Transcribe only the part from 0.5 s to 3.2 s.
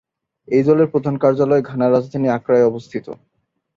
এই দলের প্রধান কার্যালয় ঘানার রাজধানী আক্রায় অবস্থিত।